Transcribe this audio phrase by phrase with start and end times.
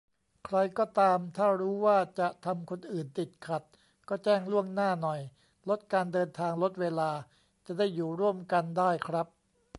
[0.45, 3.63] ใครก็ตาม ถ้ารู้ว่าจะทำคนอื่นติดขัด
[4.09, 5.21] ก็แจ้งล่วงหน้าหน่อย
[5.69, 7.11] ลดการเดินทาง ลดเวลา
[7.65, 9.27] จะได้อยู่ร่วมกันได้ครับ